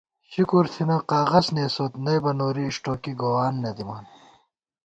شکر 0.31 0.65
تھنہ 0.73 0.97
کاغذنېسوت 1.09 1.93
نئیبہ 2.05 2.31
نوری 2.39 2.63
اِݭٹوکی 2.69 3.13
گووان 3.21 3.53
نہ 3.63 3.71
دِمان 3.77 4.05